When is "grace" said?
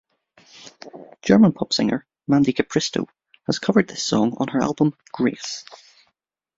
5.11-5.63